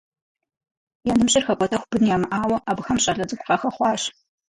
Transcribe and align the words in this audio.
Я 1.11 1.13
ныбжьыр 1.17 1.43
хэкӏуэтэху 1.45 1.89
бын 1.91 2.03
ямыӏауэ, 2.15 2.57
абыхэм 2.69 2.97
щӏалэ 3.03 3.25
цӏыкӏу 3.29 3.47
къахэхъуащ. 3.47 4.01